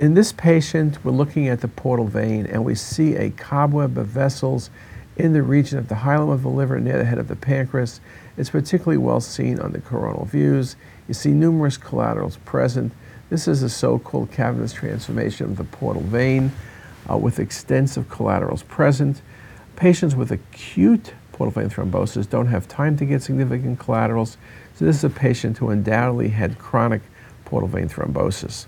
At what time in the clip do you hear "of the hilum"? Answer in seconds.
5.78-6.32